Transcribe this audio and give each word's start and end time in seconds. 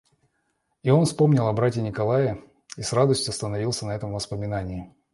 И 0.81 0.89
он 0.89 1.05
вспомнил 1.05 1.45
о 1.45 1.53
брате 1.53 1.79
Николае 1.83 2.41
и 2.75 2.81
с 2.81 2.91
радостью 2.91 3.29
остановился 3.29 3.85
на 3.85 3.91
этом 3.91 4.11
воспоминании. 4.13 4.95